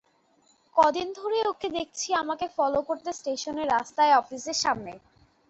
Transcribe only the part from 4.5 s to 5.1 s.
সামনে